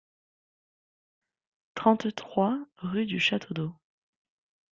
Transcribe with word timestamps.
trente-trois 1.75 2.57
rue 2.81 3.05
du 3.05 3.19
Château 3.19 3.53
d'Ô 3.53 3.75